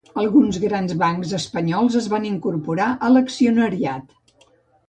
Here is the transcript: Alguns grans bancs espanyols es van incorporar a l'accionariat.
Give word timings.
Alguns 0.19 0.55
grans 0.63 0.95
bancs 1.01 1.35
espanyols 1.39 1.97
es 2.01 2.07
van 2.13 2.27
incorporar 2.31 2.91
a 3.09 3.13
l'accionariat. 3.15 4.21